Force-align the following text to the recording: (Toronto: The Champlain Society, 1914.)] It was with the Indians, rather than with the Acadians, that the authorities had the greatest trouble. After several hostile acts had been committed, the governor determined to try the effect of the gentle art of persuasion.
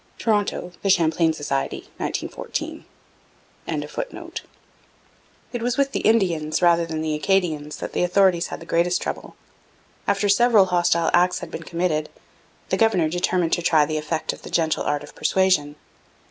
(Toronto: 0.17 0.71
The 0.81 0.89
Champlain 0.89 1.31
Society, 1.31 1.83
1914.)] 1.97 2.85
It 5.53 5.61
was 5.61 5.77
with 5.77 5.91
the 5.91 5.99
Indians, 5.99 6.59
rather 6.59 6.87
than 6.87 6.97
with 6.97 7.03
the 7.03 7.13
Acadians, 7.13 7.77
that 7.77 7.93
the 7.93 8.01
authorities 8.01 8.47
had 8.47 8.59
the 8.59 8.65
greatest 8.65 8.99
trouble. 8.99 9.35
After 10.07 10.27
several 10.27 10.65
hostile 10.65 11.11
acts 11.13 11.37
had 11.41 11.51
been 11.51 11.61
committed, 11.61 12.09
the 12.69 12.77
governor 12.77 13.09
determined 13.09 13.53
to 13.53 13.61
try 13.61 13.85
the 13.85 13.99
effect 13.99 14.33
of 14.33 14.41
the 14.41 14.49
gentle 14.49 14.81
art 14.85 15.03
of 15.03 15.13
persuasion. 15.13 15.75